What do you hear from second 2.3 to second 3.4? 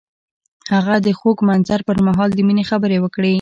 د مینې خبرې وکړې.